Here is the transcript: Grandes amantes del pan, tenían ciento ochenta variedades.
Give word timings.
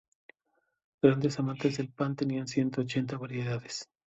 Grandes 1.03 1.37
amantes 1.37 1.77
del 1.77 1.91
pan, 1.93 2.15
tenían 2.15 2.47
ciento 2.47 2.81
ochenta 2.81 3.19
variedades. 3.19 3.87